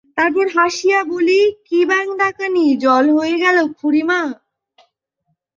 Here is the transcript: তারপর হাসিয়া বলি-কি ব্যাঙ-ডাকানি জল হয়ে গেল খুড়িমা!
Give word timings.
তারপর 0.17 0.45
হাসিয়া 0.55 0.99
বলি-কি 1.11 1.79
ব্যাঙ-ডাকানি 1.89 2.65
জল 2.83 3.05
হয়ে 3.17 3.35
গেল 3.43 3.57
খুড়িমা! 3.77 4.21